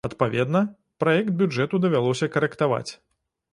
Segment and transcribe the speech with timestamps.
[0.07, 0.61] Адпаведна,
[1.03, 2.91] праект бюджэту давялося карэктаваць.